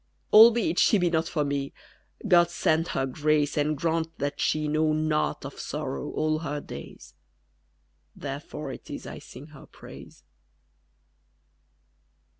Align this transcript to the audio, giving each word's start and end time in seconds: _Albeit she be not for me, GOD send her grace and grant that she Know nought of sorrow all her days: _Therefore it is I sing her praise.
_Albeit 0.33 0.79
she 0.79 0.97
be 0.97 1.11
not 1.11 1.27
for 1.27 1.45
me, 1.45 1.73
GOD 2.27 2.49
send 2.49 2.87
her 2.87 3.05
grace 3.05 3.55
and 3.55 3.77
grant 3.77 4.17
that 4.17 4.39
she 4.39 4.67
Know 4.67 4.93
nought 4.93 5.45
of 5.45 5.59
sorrow 5.59 6.09
all 6.13 6.39
her 6.39 6.59
days: 6.59 7.13
_Therefore 8.17 8.73
it 8.73 8.89
is 8.89 9.05
I 9.05 9.19
sing 9.19 9.49
her 9.49 9.67
praise. 9.67 10.23